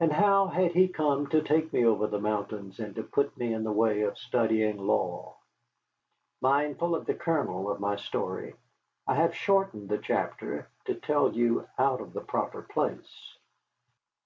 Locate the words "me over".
1.70-2.06